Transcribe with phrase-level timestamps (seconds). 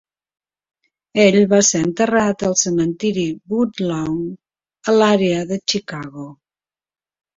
[1.25, 4.25] Ell va ser enterrat al Cementiri Woodlawn
[4.91, 6.27] a l"àrea de Chicago.